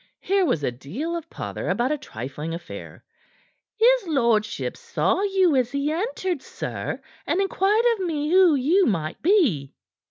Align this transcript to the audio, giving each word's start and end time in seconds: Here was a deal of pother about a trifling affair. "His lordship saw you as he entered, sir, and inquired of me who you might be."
Here 0.19 0.45
was 0.45 0.63
a 0.63 0.71
deal 0.71 1.15
of 1.15 1.29
pother 1.29 1.69
about 1.69 1.91
a 1.91 1.95
trifling 1.99 2.55
affair. 2.55 3.03
"His 3.77 4.07
lordship 4.07 4.75
saw 4.75 5.21
you 5.21 5.55
as 5.55 5.69
he 5.71 5.91
entered, 5.91 6.41
sir, 6.41 6.99
and 7.27 7.39
inquired 7.39 7.85
of 7.93 8.07
me 8.07 8.31
who 8.31 8.55
you 8.55 8.87
might 8.87 9.21
be." 9.21 9.75